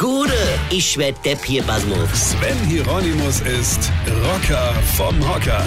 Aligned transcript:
Gude, 0.00 0.32
ich 0.70 0.96
werd 0.96 1.22
Depp 1.26 1.44
hier, 1.44 1.62
Basmus. 1.62 2.30
Sven 2.30 2.56
Hieronymus 2.66 3.42
ist 3.42 3.92
Rocker 4.24 4.72
vom 4.96 5.14
Hocker. 5.28 5.62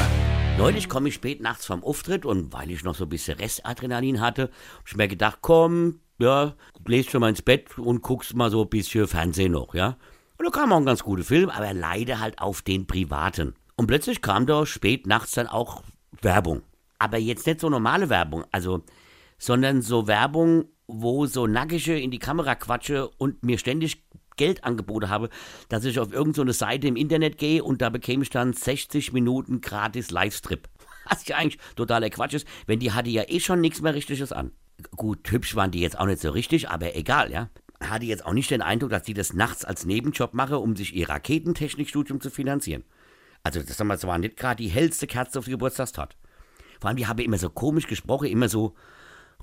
Neulich 0.58 0.90
komme 0.90 1.10
ich 1.10 1.14
spät 1.14 1.40
nachts 1.40 1.68
vom 1.68 1.84
Auftritt 1.84 2.26
und 2.26 2.52
weil 2.52 2.72
ich 2.72 2.84
noch 2.84 2.96
so 2.96 3.06
ein 3.06 3.10
bisschen 3.10 3.38
Restadrenalin 3.38 4.22
hatte, 4.22 4.50
hab 4.80 4.88
ich 4.88 4.96
mir 4.96 5.08
gedacht, 5.08 5.38
komm, 5.42 6.00
ja, 6.18 6.56
lest 6.88 7.12
schon 7.12 7.22
mal 7.22 7.30
ins 7.30 7.44
Bett 7.44 7.78
und 7.78 8.02
guckst 8.02 8.34
mal 8.34 8.50
so 8.50 8.64
ein 8.64 8.70
bisschen 8.70 9.06
Fernsehen 9.06 9.52
noch, 9.52 9.76
ja. 9.76 9.98
Und 10.40 10.46
da 10.48 10.50
kam 10.50 10.74
auch 10.74 10.78
ein 10.78 10.86
ganz 10.88 11.04
guter 11.04 11.24
Film, 11.24 11.52
aber 11.52 11.72
leider 11.76 12.20
halt 12.20 12.40
auf 12.40 12.64
den 12.64 12.88
privaten. 12.88 13.54
Und 13.76 13.86
plötzlich 13.86 14.24
kam 14.24 14.48
da 14.48 14.66
spät 14.66 15.06
nachts 15.06 15.34
dann 15.34 15.46
auch 15.46 15.84
Werbung. 16.24 16.64
Aber 16.98 17.20
jetzt 17.20 17.46
nicht 17.46 17.60
so 17.60 17.70
normale 17.70 18.10
Werbung, 18.10 18.46
also, 18.52 18.82
sondern 19.38 19.84
so 19.84 20.08
Werbung, 20.08 20.70
wo 20.88 21.28
so 21.28 21.46
nackige 21.46 22.00
in 22.00 22.10
die 22.10 22.18
Kamera 22.20 22.56
quatsche 22.56 23.10
und 23.20 23.44
mir 23.44 23.60
ständig 23.60 24.04
Geldangebote 24.38 25.10
habe, 25.10 25.30
dass 25.70 25.86
ich 25.86 26.00
auf 26.00 26.12
irgendeine 26.12 26.54
so 26.54 26.60
Seite 26.60 26.88
im 26.88 26.96
Internet 26.96 27.38
gehe 27.38 27.64
und 27.64 27.82
da 27.82 27.90
bekäme 27.90 28.24
ich 28.24 28.30
dann 28.30 28.54
60 28.54 29.14
Minuten 29.14 29.62
gratis 29.62 30.12
Livestrip. 30.12 30.68
Was 31.10 31.28
ja 31.28 31.38
eigentlich 31.38 31.60
totaler 31.76 32.10
Quatsch 32.10 32.34
ist, 32.34 32.48
wenn 32.66 32.80
die 32.80 32.92
hatte 32.92 33.10
ja 33.10 33.24
eh 33.28 33.40
schon 33.40 33.62
nichts 33.62 33.82
mehr 33.82 33.94
Richtiges 33.94 34.32
an. 34.32 34.52
Gut, 34.96 35.32
hübsch 35.32 35.56
waren 35.56 35.72
die 35.72 35.82
jetzt 35.82 36.00
auch 36.00 36.06
nicht 36.06 36.22
so 36.22 36.32
richtig, 36.32 36.70
aber 36.70 36.96
egal, 36.96 37.32
ja. 37.32 37.50
Hatte 37.80 38.06
jetzt 38.06 38.26
auch 38.26 38.34
nicht 38.34 38.50
den 38.50 38.62
Eindruck, 38.62 38.92
dass 38.92 39.04
die 39.04 39.14
das 39.14 39.34
nachts 39.34 39.66
als 39.66 39.86
Nebenjob 39.86 40.34
mache, 40.34 40.58
um 40.58 40.76
sich 40.76 40.96
ihr 40.96 41.10
Raketentechnikstudium 41.10 42.22
zu 42.22 42.30
finanzieren. 42.30 42.84
Also 43.44 43.62
das 43.62 43.78
war 44.08 44.18
nicht 44.18 44.38
gerade 44.38 44.64
die 44.64 44.70
hellste 44.70 45.06
Kerze 45.06 45.40
auf 45.40 45.46
die 45.46 45.52
Geburtstagstat. 45.52 46.16
Vor 46.80 46.88
allem, 46.88 46.98
die 46.98 47.08
habe 47.08 47.24
immer 47.24 47.38
so 47.38 47.50
komisch 47.50 47.88
gesprochen, 47.88 48.28
immer 48.28 48.48
so, 48.48 48.74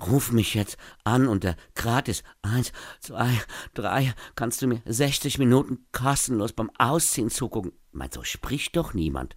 Ruf 0.07 0.31
mich 0.31 0.55
jetzt 0.55 0.77
an 1.03 1.27
unter 1.27 1.55
gratis 1.75 2.23
1, 2.41 2.71
2, 3.01 3.29
3, 3.75 4.13
kannst 4.35 4.61
du 4.61 4.67
mir 4.67 4.81
60 4.85 5.37
Minuten 5.37 5.85
kostenlos 5.91 6.53
beim 6.53 6.71
Ausziehen 6.77 7.29
zugucken. 7.29 7.73
Mein, 7.91 8.11
so 8.11 8.23
spricht 8.23 8.75
doch 8.75 8.93
niemand. 8.93 9.35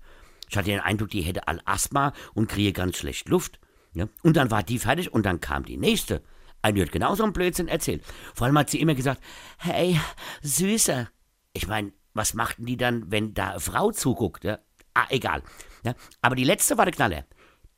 Ich 0.49 0.57
hatte 0.57 0.71
den 0.71 0.81
Eindruck, 0.81 1.11
die 1.11 1.23
hätte 1.23 1.49
all 1.49 1.61
Asthma 1.65 2.13
und 2.33 2.49
kriege 2.49 2.73
ganz 2.73 2.97
schlecht 2.97 3.29
Luft. 3.29 3.61
Ja? 3.93 4.09
Und 4.23 4.37
dann 4.37 4.51
war 4.51 4.63
die 4.63 4.79
fertig 4.79 5.13
und 5.13 5.27
dann 5.27 5.41
kam 5.41 5.65
die 5.65 5.77
nächste. 5.77 6.23
Eine 6.63 6.81
hat 6.83 6.93
genauso 6.93 7.25
einen 7.25 7.33
Blödsinn 7.33 7.69
erzählt. 7.69 8.03
Vor 8.35 8.47
allem 8.47 8.57
hat 8.59 8.71
sie 8.71 8.81
immer 8.81 8.95
gesagt, 8.95 9.23
hey, 9.59 10.01
Süßer. 10.43 11.09
Ich 11.53 11.67
meine, 11.67 11.93
was 12.15 12.35
machten 12.35 12.65
die 12.65 12.77
dann, 12.77 13.11
wenn 13.11 13.35
da 13.35 13.51
eine 13.51 13.61
Frau 13.61 13.93
zuguckt? 13.93 14.45
Ja? 14.45 14.59
Ah, 14.95 15.07
egal. 15.11 15.43
Ja? 15.85 15.95
Aber 16.23 16.37
die 16.37 16.45
letzte 16.45 16.79
war 16.79 16.87
der 16.87 16.95
Knaller. 16.95 17.25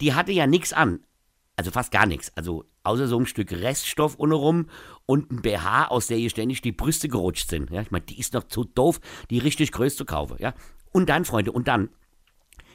Die 0.00 0.14
hatte 0.14 0.32
ja 0.32 0.46
nichts 0.46 0.72
an, 0.72 1.05
also 1.56 1.70
fast 1.70 1.90
gar 1.90 2.06
nichts. 2.06 2.30
Also 2.36 2.66
außer 2.84 3.08
so 3.08 3.18
ein 3.18 3.26
Stück 3.26 3.50
Reststoff 3.50 4.18
ohne 4.18 4.34
rum 4.34 4.68
und 5.06 5.30
ein 5.30 5.42
BH, 5.42 5.88
aus 5.88 6.06
der 6.06 6.18
ihr 6.18 6.30
ständig 6.30 6.60
die 6.60 6.72
Brüste 6.72 7.08
gerutscht 7.08 7.48
sind. 7.48 7.70
Ja, 7.70 7.80
ich 7.80 7.90
meine, 7.90 8.04
die 8.04 8.20
ist 8.20 8.34
noch 8.34 8.44
zu 8.44 8.64
doof, 8.64 9.00
die 9.30 9.38
richtig 9.38 9.72
größte 9.72 9.98
zu 9.98 10.04
kaufen. 10.04 10.36
Ja, 10.38 10.54
und 10.92 11.08
dann, 11.08 11.24
Freunde, 11.24 11.52
und 11.52 11.66
dann, 11.66 11.88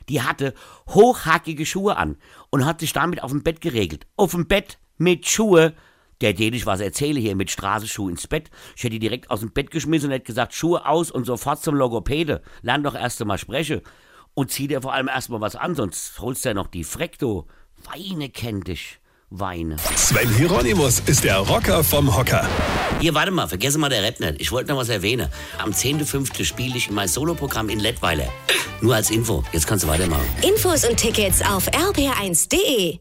die 0.09 0.21
hatte 0.21 0.53
hochhackige 0.89 1.65
Schuhe 1.65 1.95
an 1.95 2.17
und 2.49 2.65
hat 2.65 2.79
sich 2.79 2.91
damit 2.91 3.23
auf 3.23 3.31
dem 3.31 3.43
Bett 3.43 3.61
geregelt. 3.61 4.07
Auf 4.17 4.31
dem 4.31 4.47
Bett 4.47 4.79
mit 4.97 5.27
Schuhe. 5.27 5.73
Der, 6.21 6.33
den 6.33 6.53
ich 6.53 6.67
was 6.67 6.81
erzähle 6.81 7.19
hier 7.19 7.35
mit 7.35 7.49
Straßenschuh 7.49 8.07
ins 8.07 8.27
Bett. 8.27 8.52
Ich 8.75 8.83
hätte 8.83 8.91
die 8.91 8.99
direkt 8.99 9.31
aus 9.31 9.39
dem 9.39 9.53
Bett 9.53 9.71
geschmissen 9.71 10.09
und 10.09 10.13
hätte 10.13 10.25
gesagt, 10.25 10.53
Schuhe 10.53 10.85
aus 10.85 11.09
und 11.09 11.25
sofort 11.25 11.63
zum 11.63 11.73
Logopäde. 11.73 12.43
Lern 12.61 12.83
doch 12.83 12.93
erst 12.93 13.19
einmal 13.21 13.39
sprechen. 13.39 13.81
Und 14.35 14.52
zieh 14.52 14.67
dir 14.67 14.83
vor 14.83 14.93
allem 14.93 15.07
erstmal 15.07 15.41
was 15.41 15.55
an, 15.55 15.73
sonst 15.73 16.19
holst 16.19 16.45
du 16.45 16.49
ja 16.49 16.53
noch 16.53 16.67
die 16.67 16.83
Frekto. 16.83 17.47
Weine 17.85 18.29
kennt 18.29 18.67
dich. 18.67 18.99
Weine. 19.29 19.77
Sven 19.95 20.29
Hieronymus 20.35 20.99
ist 21.05 21.23
der 21.23 21.37
Rocker 21.37 21.83
vom 21.83 22.15
Hocker. 22.15 22.45
Hier, 22.99 23.13
warte 23.15 23.31
mal, 23.31 23.47
vergesse 23.47 23.77
mal 23.77 23.89
der 23.89 24.03
Rap 24.03 24.19
nicht. 24.19 24.41
Ich 24.41 24.51
wollte 24.51 24.71
noch 24.71 24.77
was 24.77 24.89
erwähnen. 24.89 25.29
Am 25.57 25.71
10.05. 25.71 26.43
spiele 26.43 26.75
ich 26.75 26.91
mein 26.91 27.07
Soloprogramm 27.07 27.69
in 27.69 27.79
Lettweiler. 27.79 28.27
Nur 28.81 28.95
als 28.95 29.09
Info. 29.09 29.43
Jetzt 29.53 29.67
kannst 29.67 29.85
du 29.85 29.87
weitermachen. 29.87 30.25
Infos 30.41 30.83
und 30.83 30.97
Tickets 30.97 31.41
auf 31.41 31.69
rb1.de. 31.69 32.99